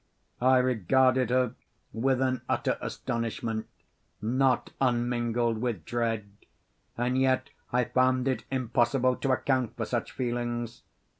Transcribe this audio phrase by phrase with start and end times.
[0.41, 1.53] I regarded her
[1.93, 3.67] with an utter astonishment
[4.19, 10.81] not unmingled with dread—and yet I found it impossible to account for such feelings.